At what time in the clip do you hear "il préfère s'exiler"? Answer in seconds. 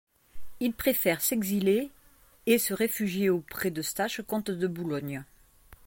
0.59-1.91